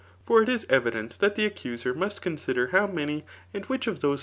[0.25, 3.21] For it is evident that the accuser must consider how loany
[3.53, 4.19] and which of those.